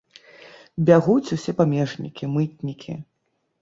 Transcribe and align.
Бягуць 0.87 1.33
усе 1.37 1.51
памежнікі, 1.61 2.35
мытнікі. 2.35 3.03